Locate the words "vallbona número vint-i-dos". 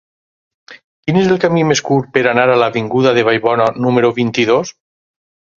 3.29-4.77